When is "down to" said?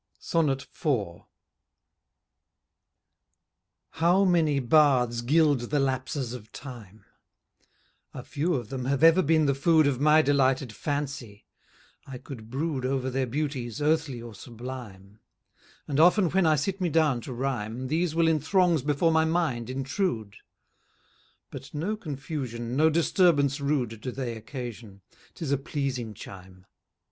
16.89-17.31